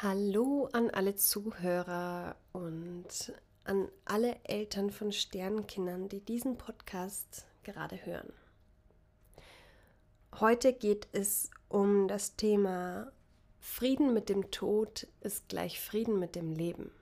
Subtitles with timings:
[0.00, 3.32] Hallo an alle Zuhörer und
[3.64, 8.32] an alle Eltern von Sternenkindern, die diesen Podcast gerade hören.
[10.38, 13.10] Heute geht es um das Thema
[13.58, 16.92] Frieden mit dem Tod ist gleich Frieden mit dem Leben.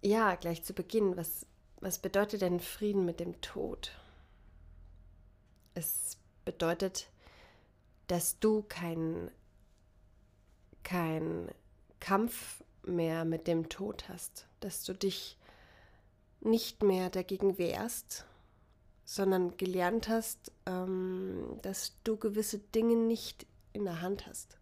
[0.00, 1.44] Ja, gleich zu Beginn, was,
[1.80, 3.92] was bedeutet denn Frieden mit dem Tod?
[5.74, 7.10] Es bedeutet,
[8.06, 9.30] dass du kein
[10.94, 11.48] kein
[11.98, 15.36] Kampf mehr mit dem Tod hast, dass du dich
[16.40, 18.26] nicht mehr dagegen wehrst,
[19.04, 24.56] sondern gelernt hast, ähm, dass du gewisse Dinge nicht in der Hand hast.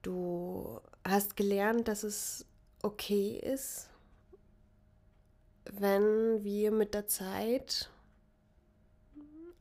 [0.00, 2.46] Du hast gelernt, dass es
[2.82, 3.90] okay ist,
[5.70, 7.90] wenn wir mit der Zeit,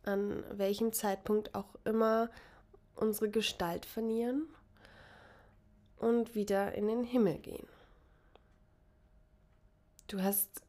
[0.04, 2.30] an welchem Zeitpunkt auch immer,
[3.00, 4.48] unsere Gestalt verlieren
[5.98, 7.68] und wieder in den Himmel gehen.
[10.08, 10.62] Du hast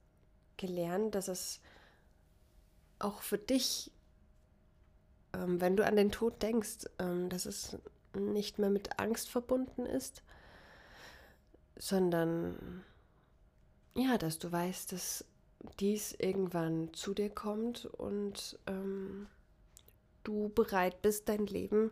[0.56, 1.61] gelernt, dass es
[2.98, 3.91] auch für dich,
[5.33, 7.78] ähm, wenn du an den Tod denkst, ähm, dass es
[8.14, 10.22] nicht mehr mit Angst verbunden ist,
[11.77, 12.84] sondern
[13.94, 15.25] ja, dass du weißt, dass
[15.78, 19.26] dies irgendwann zu dir kommt und ähm,
[20.25, 21.91] du bereit bist, dein Leben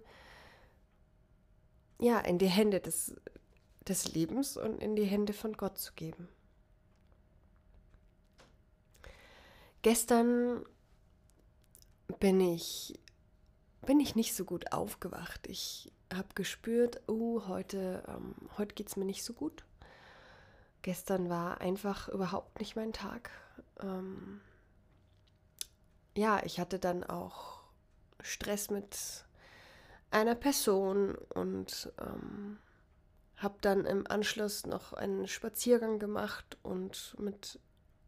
[1.98, 3.14] ja, in die Hände des,
[3.86, 6.28] des Lebens und in die Hände von Gott zu geben.
[9.82, 10.64] Gestern
[12.18, 12.98] bin ich,
[13.86, 15.46] bin ich nicht so gut aufgewacht.
[15.46, 19.64] Ich habe gespürt, oh, heute, ähm, heute geht es mir nicht so gut.
[20.82, 23.30] Gestern war einfach überhaupt nicht mein Tag.
[23.80, 24.40] Ähm,
[26.16, 27.60] ja, ich hatte dann auch
[28.20, 29.24] Stress mit
[30.10, 32.58] einer Person und ähm,
[33.36, 37.60] habe dann im Anschluss noch einen Spaziergang gemacht und mit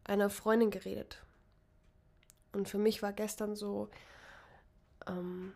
[0.03, 1.23] einer Freundin geredet.
[2.53, 3.89] Und für mich war gestern so
[5.07, 5.53] ähm,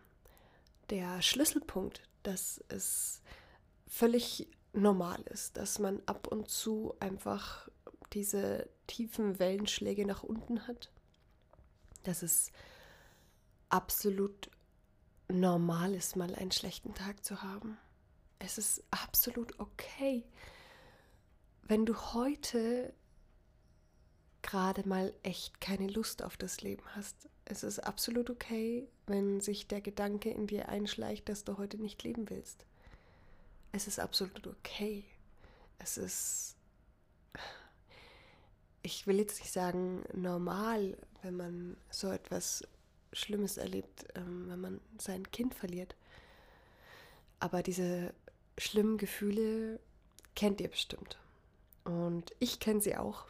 [0.88, 3.20] der Schlüsselpunkt, dass es
[3.86, 7.68] völlig normal ist, dass man ab und zu einfach
[8.12, 10.90] diese tiefen Wellenschläge nach unten hat.
[12.04, 12.50] Dass es
[13.68, 14.50] absolut
[15.28, 17.78] normal ist, mal einen schlechten Tag zu haben.
[18.38, 20.24] Es ist absolut okay,
[21.62, 22.92] wenn du heute
[24.42, 27.28] gerade mal echt keine Lust auf das Leben hast.
[27.44, 32.02] Es ist absolut okay, wenn sich der Gedanke in dir einschleicht, dass du heute nicht
[32.04, 32.64] leben willst.
[33.72, 35.04] Es ist absolut okay.
[35.78, 36.56] Es ist,
[38.82, 42.66] ich will jetzt nicht sagen normal, wenn man so etwas
[43.12, 45.96] Schlimmes erlebt, ähm, wenn man sein Kind verliert.
[47.40, 48.14] Aber diese
[48.58, 49.80] schlimmen Gefühle
[50.34, 51.18] kennt ihr bestimmt.
[51.84, 53.26] Und ich kenne sie auch.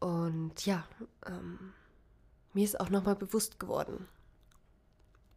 [0.00, 0.86] Und ja,
[1.26, 1.72] ähm,
[2.52, 4.08] mir ist auch nochmal bewusst geworden,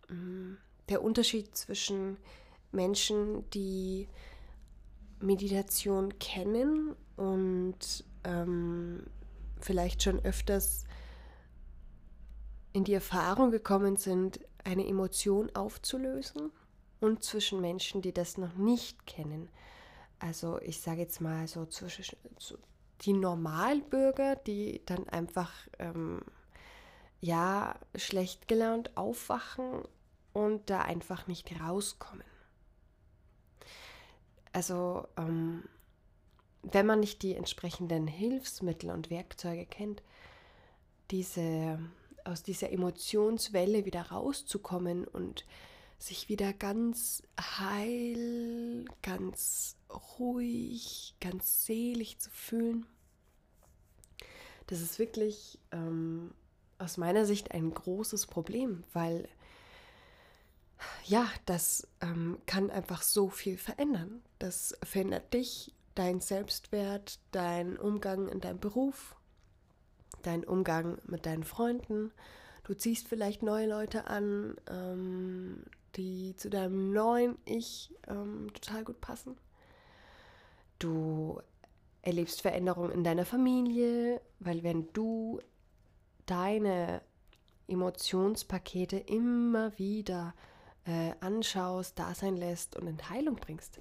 [0.09, 0.57] ähm,
[0.89, 2.17] der Unterschied zwischen
[2.71, 4.07] Menschen, die
[5.19, 9.05] Meditation kennen und ähm,
[9.59, 10.85] vielleicht schon öfters
[12.75, 16.51] in die Erfahrung gekommen sind, eine Emotion aufzulösen
[16.99, 19.47] und zwischen Menschen, die das noch nicht kennen.
[20.19, 22.57] Also ich sage jetzt mal so zwischen so
[23.01, 26.21] die Normalbürger, die dann einfach ähm,
[27.21, 29.83] ja schlecht gelaunt aufwachen
[30.33, 32.25] und da einfach nicht rauskommen.
[34.51, 35.63] Also ähm,
[36.61, 40.03] wenn man nicht die entsprechenden Hilfsmittel und Werkzeuge kennt,
[41.09, 41.79] diese
[42.25, 45.45] aus dieser Emotionswelle wieder rauszukommen und
[45.97, 49.77] sich wieder ganz heil, ganz
[50.19, 52.85] ruhig, ganz selig zu fühlen.
[54.67, 56.33] Das ist wirklich ähm,
[56.77, 59.29] aus meiner Sicht ein großes Problem, weil
[61.05, 64.21] ja, das ähm, kann einfach so viel verändern.
[64.39, 69.15] Das verändert dich, dein Selbstwert, dein Umgang in deinem Beruf,
[70.27, 72.11] dein Umgang mit deinen Freunden.
[72.63, 75.63] Du ziehst vielleicht neue Leute an, ähm,
[75.95, 79.37] die zu deinem neuen Ich ähm, total gut passen.
[80.79, 81.39] Du
[82.01, 85.39] erlebst Veränderungen in deiner Familie, weil wenn du
[86.25, 87.01] deine
[87.67, 90.33] Emotionspakete immer wieder
[90.85, 93.79] äh, anschaust, da sein lässt und in Heilung bringst,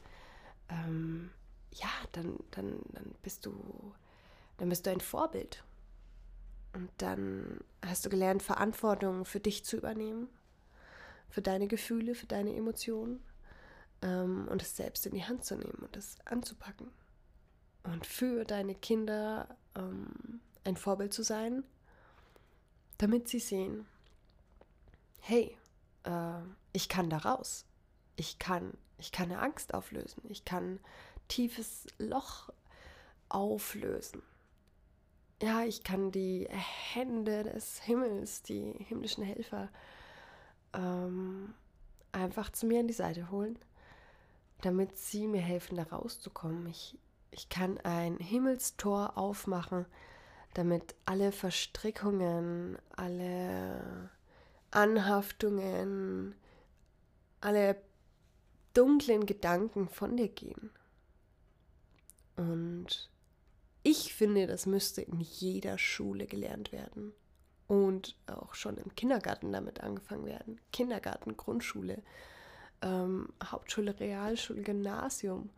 [0.69, 1.31] ähm,
[1.73, 3.93] ja, dann, dann, dann bist du,
[4.59, 5.65] dann bist du ein Vorbild.
[6.75, 10.29] Und dann hast du gelernt, Verantwortung für dich zu übernehmen.
[11.35, 13.21] für deine Gefühle, für deine Emotionen
[14.03, 16.93] ähm, und es selbst in die Hand zu nehmen und es anzupacken.
[17.83, 21.65] Und für deine Kinder ähm, ein Vorbild zu sein,
[22.99, 23.85] damit sie sehen,
[25.21, 25.59] hey,
[26.05, 26.41] äh,
[26.73, 27.67] ich kann da raus.
[28.15, 30.23] Ich kann, ich kann eine Angst auflösen.
[30.29, 30.79] Ich kann
[31.27, 32.51] tiefes Loch
[33.29, 34.23] auflösen.
[35.43, 39.69] Ja, ich kann die Hände des Himmels, die himmlischen Helfer,
[40.73, 41.55] ähm,
[42.13, 43.59] einfach zu mir an die Seite holen,
[44.63, 46.67] damit sie mir helfen, da rauszukommen.
[46.69, 46.99] Ich,
[47.31, 49.87] ich kann ein Himmelstor aufmachen,
[50.55, 54.11] damit alle Verstrickungen, alle
[54.71, 56.35] Anhaftungen,
[57.41, 57.77] alle
[58.73, 60.71] dunklen Gedanken von dir gehen.
[62.37, 63.11] Und
[63.85, 67.13] ich finde, das müsste in jeder Schule gelernt werden
[67.69, 70.59] und auch schon im Kindergarten damit angefangen werden.
[70.73, 72.03] Kindergarten, Grundschule,
[72.81, 75.51] ähm, Hauptschule, Realschule, Gymnasium.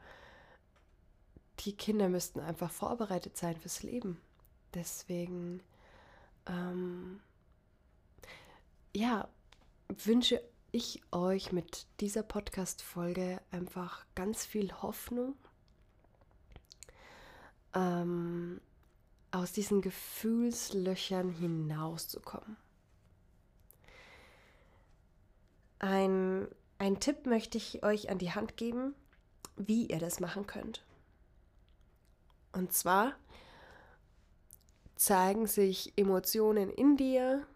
[1.61, 4.21] Die Kinder müssten einfach vorbereitet sein fürs Leben.
[4.75, 5.63] Deswegen,
[6.47, 7.21] ähm,
[8.93, 9.29] ja,
[9.89, 15.37] wünsche ich euch mit dieser Podcast-Folge einfach ganz viel Hoffnung,
[17.77, 18.61] ähm,
[19.31, 22.57] aus diesen Gefühlslöchern hinauszukommen.
[25.79, 28.95] Ein, ein Tipp möchte ich euch an die Hand geben,
[29.57, 30.85] wie ihr das machen könnt.
[32.53, 33.15] Und zwar
[34.95, 37.47] zeigen sich Emotionen in dir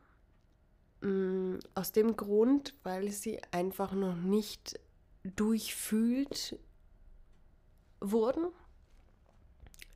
[1.00, 4.78] mh, mm, aus dem Grund, weil sie einfach noch nicht
[5.22, 6.58] durchfühlt
[8.00, 8.48] wurden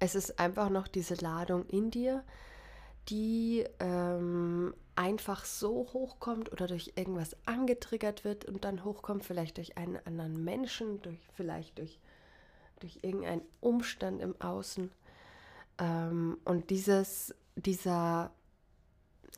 [0.05, 2.23] es ist einfach noch diese Ladung in dir,
[3.09, 9.79] die ähm, einfach so hochkommt oder durch irgendwas angetriggert wird und dann hochkommt, vielleicht durch
[9.79, 11.99] einen anderen Menschen, durch, vielleicht durch,
[12.81, 14.91] durch irgendeinen Umstand im Außen.
[15.79, 18.31] Ähm, und dieses, dieser,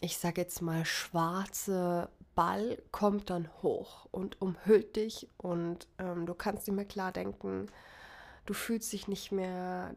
[0.01, 6.35] ich sage jetzt mal, schwarze Ball kommt dann hoch und umhüllt dich und ähm, du
[6.35, 7.67] kannst nicht mehr klar denken,
[8.47, 9.95] du fühlst dich nicht mehr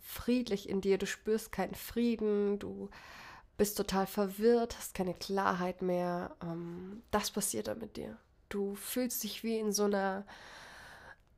[0.00, 2.88] friedlich in dir, du spürst keinen Frieden, du
[3.56, 6.36] bist total verwirrt, hast keine Klarheit mehr.
[6.42, 8.16] Ähm, das passiert dann mit dir.
[8.48, 10.24] Du fühlst dich wie in so einer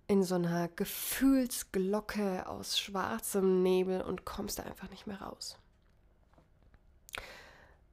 [0.07, 5.57] in so einer Gefühlsglocke aus schwarzem Nebel und kommst da einfach nicht mehr raus.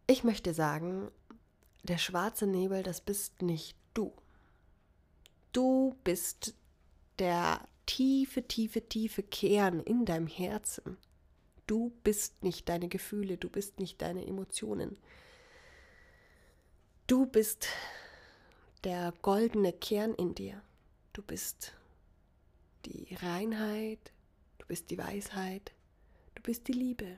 [0.07, 1.11] Ich möchte sagen,
[1.83, 4.13] der schwarze Nebel, das bist nicht du.
[5.53, 6.55] Du bist
[7.19, 10.97] der tiefe, tiefe, tiefe Kern in deinem Herzen.
[11.65, 14.97] Du bist nicht deine Gefühle, du bist nicht deine Emotionen.
[17.07, 17.67] Du bist
[18.83, 20.61] der goldene Kern in dir.
[21.13, 21.73] Du bist
[22.85, 24.11] die Reinheit,
[24.59, 25.71] du bist die Weisheit,
[26.35, 27.17] du bist die Liebe.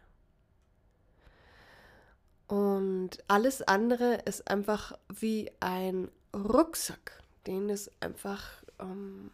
[2.48, 9.32] Und alles andere ist einfach wie ein Rucksack, den es einfach ähm,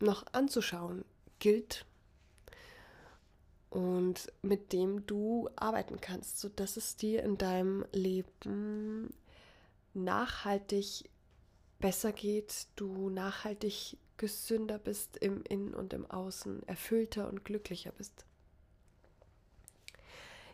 [0.00, 1.04] noch anzuschauen
[1.38, 1.84] gilt
[3.70, 9.12] und mit dem du arbeiten kannst, sodass es dir in deinem Leben
[9.94, 11.10] nachhaltig
[11.78, 18.24] besser geht, du nachhaltig gesünder bist im Innen und im Außen, erfüllter und glücklicher bist.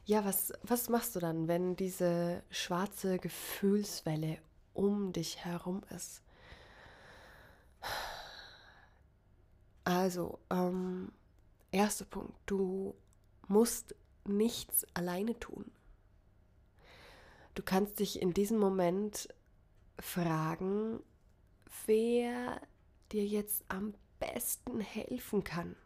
[0.07, 4.37] Ja, was, was machst du dann, wenn diese schwarze Gefühlswelle
[4.75, 6.21] um dich herum ist?
[9.85, 11.13] Also, ähm,
[11.71, 12.95] erster Punkt, du
[13.49, 15.71] musst nichts alleine tun.
[17.55, 19.29] Du kannst dich in diesem Moment
[19.99, 21.01] fragen,
[21.87, 22.61] wer
[23.13, 25.77] dir jetzt am besten helfen kann.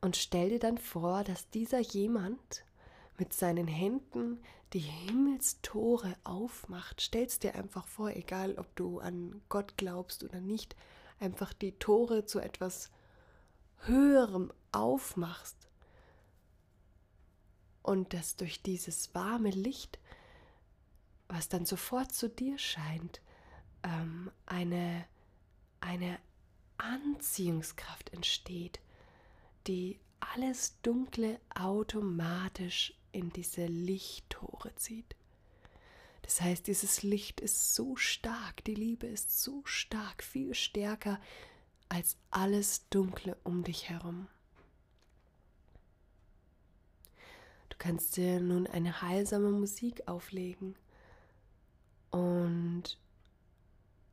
[0.00, 2.64] Und stell dir dann vor, dass dieser jemand
[3.18, 4.42] mit seinen Händen
[4.72, 7.00] die Himmelstore aufmacht.
[7.00, 10.76] Stell's dir einfach vor, egal ob du an Gott glaubst oder nicht,
[11.20, 12.90] einfach die Tore zu etwas
[13.80, 15.68] Höherem aufmachst
[17.82, 19.98] und dass durch dieses warme Licht,
[21.28, 23.20] was dann sofort zu dir scheint,
[23.82, 25.06] ähm, eine,
[25.80, 26.18] eine
[26.78, 28.80] Anziehungskraft entsteht,
[29.66, 35.16] die alles Dunkle automatisch in diese Lichttore zieht.
[36.26, 41.20] Das heißt, dieses Licht ist so stark, die Liebe ist so stark, viel stärker
[41.88, 44.26] als alles Dunkle um dich herum.
[47.68, 50.74] Du kannst dir nun eine heilsame Musik auflegen
[52.10, 52.98] und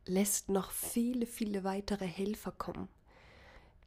[0.06, 2.88] lässt noch viele, viele weitere Helfer kommen,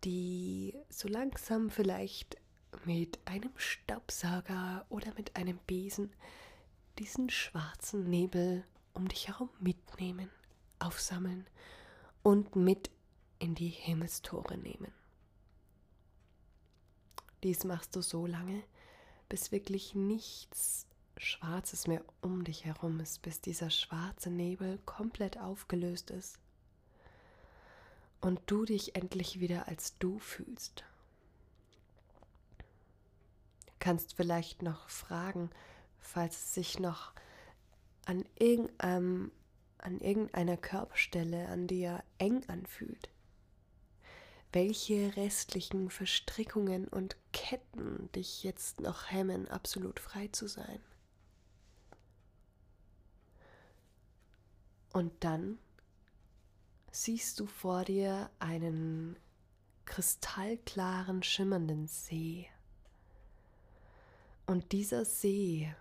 [0.04, 2.36] die so langsam vielleicht
[2.84, 6.12] mit einem Staubsauger oder mit einem Besen
[6.98, 8.64] diesen schwarzen Nebel
[8.94, 10.30] um dich herum mitnehmen,
[10.80, 11.48] aufsammeln
[12.24, 12.90] und mit
[13.40, 14.92] in die Himmelstore nehmen.
[17.44, 18.64] Dies machst du so lange,
[19.30, 20.88] bis wirklich nichts
[21.18, 26.40] Schwarzes mehr um dich herum ist, bis dieser schwarze Nebel komplett aufgelöst ist
[28.22, 30.84] und du dich endlich wieder als du fühlst.
[33.68, 35.50] Du kannst vielleicht noch fragen,
[36.00, 37.14] falls es sich noch
[38.06, 39.32] an, irgendeinem,
[39.78, 43.10] an irgendeiner Körperstelle an dir eng anfühlt
[44.52, 50.80] welche restlichen Verstrickungen und Ketten dich jetzt noch hemmen, absolut frei zu sein.
[54.92, 55.60] Und dann
[56.92, 59.16] siehst du vor dir einen
[59.86, 62.48] kristallklaren, schimmernden See.
[64.48, 65.72] Und dieser See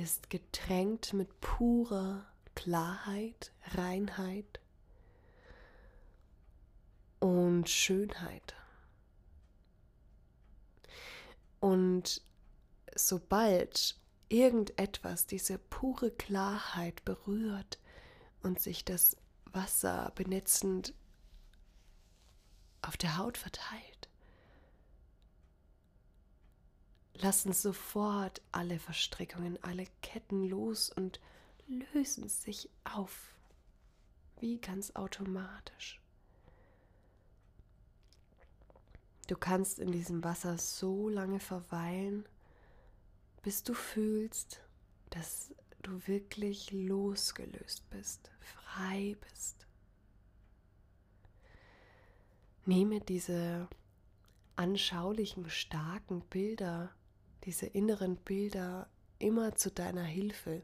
[0.00, 4.60] ist getränkt mit purer Klarheit, Reinheit
[7.18, 8.54] und Schönheit.
[11.60, 12.22] Und
[12.94, 13.96] sobald
[14.28, 17.78] irgendetwas diese pure Klarheit berührt
[18.42, 20.94] und sich das Wasser benetzend
[22.82, 23.89] auf der Haut verteilt,
[27.20, 31.20] lassen sofort alle Verstrickungen, alle Ketten los und
[31.66, 33.34] lösen sich auf,
[34.38, 36.00] wie ganz automatisch.
[39.28, 42.28] Du kannst in diesem Wasser so lange verweilen,
[43.42, 44.60] bis du fühlst,
[45.10, 49.66] dass du wirklich losgelöst bist, frei bist.
[52.66, 53.68] Nehme diese
[54.56, 56.92] anschaulichen, starken Bilder,
[57.44, 60.62] diese inneren Bilder immer zu deiner Hilfe,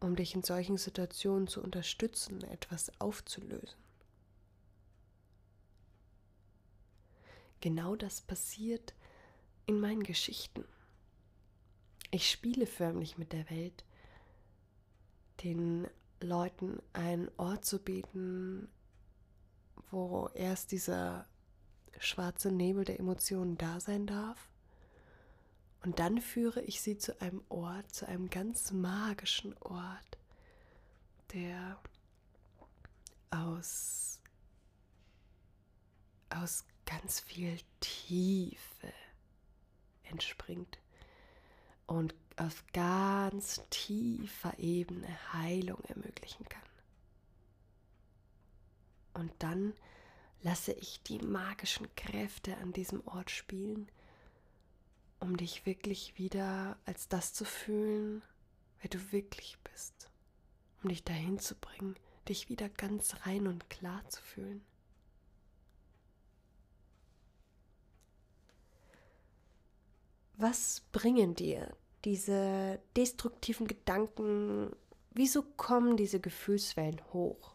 [0.00, 3.78] um dich in solchen Situationen zu unterstützen, etwas aufzulösen.
[7.60, 8.94] Genau das passiert
[9.66, 10.64] in meinen Geschichten.
[12.10, 13.84] Ich spiele förmlich mit der Welt,
[15.44, 15.86] den
[16.20, 18.68] Leuten einen Ort zu bieten,
[19.90, 21.26] wo erst dieser
[21.98, 24.49] schwarze Nebel der Emotionen da sein darf.
[25.82, 30.18] Und dann führe ich sie zu einem Ort, zu einem ganz magischen Ort,
[31.32, 31.80] der
[33.30, 34.20] aus,
[36.28, 38.92] aus ganz viel Tiefe
[40.02, 40.78] entspringt
[41.86, 46.62] und auf ganz tiefer Ebene Heilung ermöglichen kann.
[49.14, 49.74] Und dann
[50.42, 53.88] lasse ich die magischen Kräfte an diesem Ort spielen,
[55.30, 58.20] um dich wirklich wieder als das zu fühlen,
[58.80, 60.10] wer du wirklich bist,
[60.82, 61.94] um dich dahin zu bringen,
[62.28, 64.64] dich wieder ganz rein und klar zu fühlen.
[70.34, 74.74] Was bringen dir diese destruktiven Gedanken?
[75.12, 77.54] Wieso kommen diese Gefühlswellen hoch?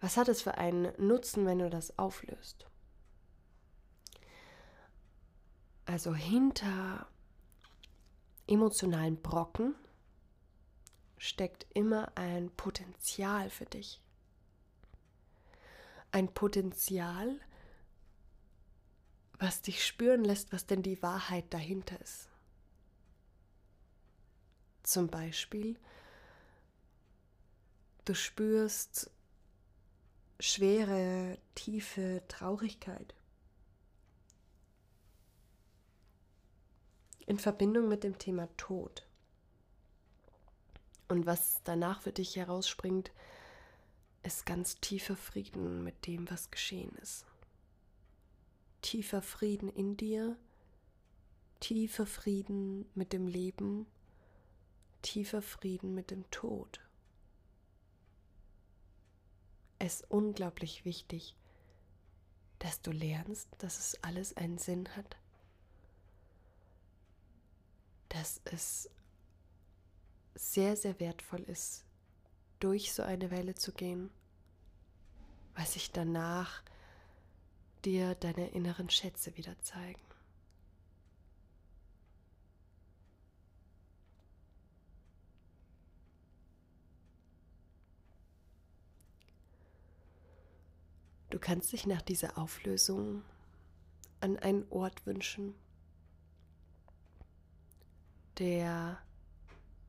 [0.00, 2.68] Was hat es für einen Nutzen, wenn du das auflöst?
[5.84, 7.06] Also hinter
[8.46, 9.74] emotionalen Brocken
[11.18, 14.00] steckt immer ein Potenzial für dich.
[16.10, 17.40] Ein Potenzial,
[19.38, 22.28] was dich spüren lässt, was denn die Wahrheit dahinter ist.
[24.82, 25.78] Zum Beispiel,
[28.04, 29.10] du spürst
[30.40, 33.14] schwere, tiefe Traurigkeit.
[37.26, 39.06] In Verbindung mit dem Thema Tod.
[41.08, 43.12] Und was danach für dich herausspringt,
[44.22, 47.26] ist ganz tiefer Frieden mit dem, was geschehen ist
[48.82, 50.36] tiefer Frieden in dir,
[51.60, 53.86] tiefer Frieden mit dem Leben,
[55.00, 56.80] tiefer Frieden mit dem Tod.
[59.78, 61.36] Es ist unglaublich wichtig,
[62.58, 65.16] dass du lernst, dass es alles einen Sinn hat,
[68.12, 68.90] dass es
[70.34, 71.84] sehr, sehr wertvoll ist,
[72.60, 74.10] durch so eine Welle zu gehen,
[75.54, 76.62] weil sich danach
[77.86, 80.00] dir deine inneren Schätze wieder zeigen.
[91.30, 93.22] Du kannst dich nach dieser Auflösung
[94.20, 95.54] an einen Ort wünschen,
[98.42, 98.98] der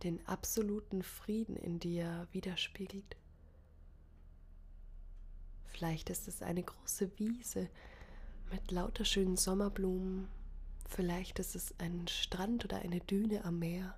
[0.03, 3.17] den absoluten Frieden in dir widerspiegelt.
[5.65, 7.67] Vielleicht ist es eine große Wiese
[8.51, 10.27] mit lauter schönen Sommerblumen.
[10.87, 13.97] Vielleicht ist es ein Strand oder eine Düne am Meer.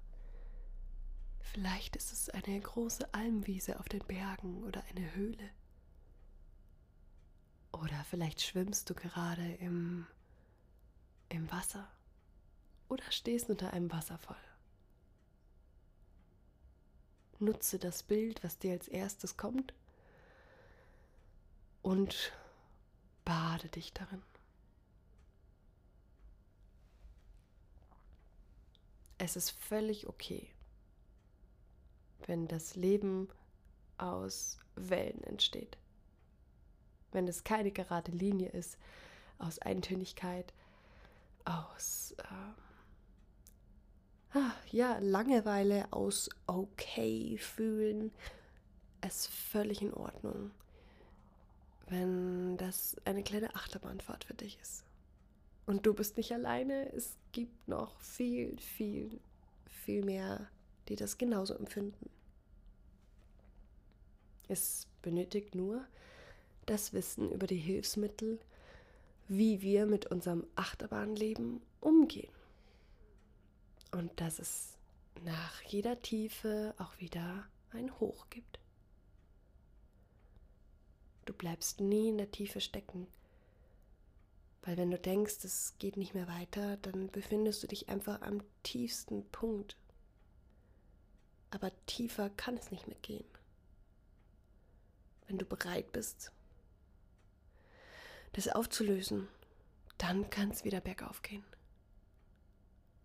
[1.41, 5.49] Vielleicht ist es eine große Almwiese auf den Bergen oder eine Höhle.
[7.73, 10.07] Oder vielleicht schwimmst du gerade im,
[11.27, 11.89] im Wasser
[12.89, 14.37] oder stehst unter einem Wasserfall.
[17.39, 19.73] Nutze das Bild, was dir als erstes kommt
[21.81, 22.31] und
[23.25, 24.21] bade dich darin.
[29.17, 30.49] Es ist völlig okay,
[32.25, 33.29] wenn das Leben
[33.97, 35.77] aus Wellen entsteht.
[37.11, 38.77] Wenn es keine gerade Linie ist,
[39.37, 40.53] aus Eintönigkeit,
[41.45, 42.25] aus äh,
[44.75, 48.11] ja, Langeweile, aus okay fühlen,
[49.01, 50.51] es völlig in Ordnung
[51.87, 54.83] wenn das eine kleine Achterbahnfahrt für dich ist.
[55.65, 59.19] Und du bist nicht alleine, es gibt noch viel, viel,
[59.65, 60.47] viel mehr,
[60.87, 62.09] die das genauso empfinden.
[64.47, 65.85] Es benötigt nur
[66.67, 68.39] das Wissen über die Hilfsmittel,
[69.27, 72.34] wie wir mit unserem Achterbahnleben umgehen.
[73.95, 74.73] Und dass es
[75.23, 78.59] nach jeder Tiefe auch wieder ein Hoch gibt.
[81.23, 83.07] Du bleibst nie in der Tiefe stecken.
[84.63, 88.43] Weil wenn du denkst, es geht nicht mehr weiter, dann befindest du dich einfach am
[88.63, 89.77] tiefsten Punkt.
[91.51, 93.23] Aber tiefer kann es nicht mehr gehen.
[95.27, 96.33] Wenn du bereit bist,
[98.33, 99.29] das aufzulösen,
[99.97, 101.45] dann kann es wieder bergauf gehen.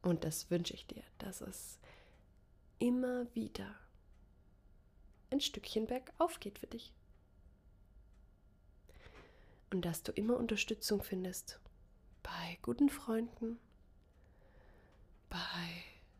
[0.02, 1.78] Und das wünsche ich dir, dass es
[2.78, 3.74] immer wieder
[5.30, 6.92] ein Stückchen bergauf geht für dich
[9.70, 11.60] und dass du immer Unterstützung findest
[12.22, 13.58] bei guten Freunden,
[15.28, 15.38] bei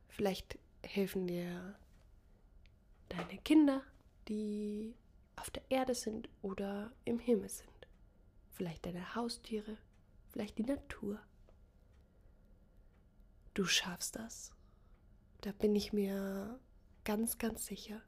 [0.09, 1.77] vielleicht helfen dir
[3.09, 3.83] deine Kinder,
[4.29, 4.95] die
[5.37, 7.89] auf der Erde sind oder im Himmel sind,
[8.51, 9.77] vielleicht deine Haustiere,
[10.29, 11.21] vielleicht die Natur.
[13.55, 14.53] Du schaffst das.
[15.41, 16.61] Da bin ich mir
[17.05, 18.01] ganz, ganz sicher.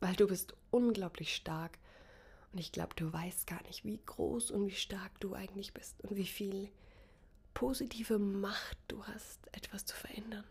[0.00, 1.78] Weil du bist unglaublich stark
[2.52, 6.00] und ich glaube, du weißt gar nicht, wie groß und wie stark du eigentlich bist
[6.02, 6.70] und wie viel
[7.52, 10.44] positive Macht du hast, etwas zu verändern.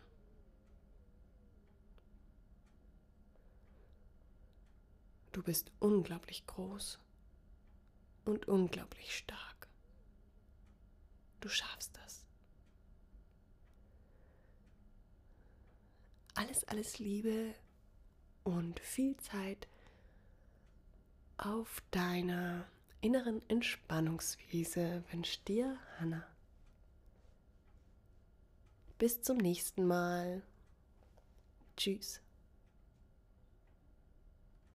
[5.33, 6.99] Du bist unglaublich groß
[8.25, 9.52] und unglaublich stark.
[11.43, 12.25] Du schaffst das.
[16.35, 17.53] Alles, alles Liebe
[18.45, 19.67] und viel Zeit
[21.35, 22.65] auf deiner
[23.01, 26.25] inneren Entspannungswiese wünscht dir Hanna.
[28.97, 30.43] Bis zum nächsten Mal.
[31.75, 32.22] Tschüss.